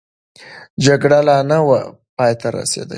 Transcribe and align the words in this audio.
جګړه 0.85 1.19
لا 1.27 1.37
نه 1.49 1.59
وه 1.67 1.81
پای 2.17 2.33
ته 2.39 2.47
رسېدلې. 2.57 2.89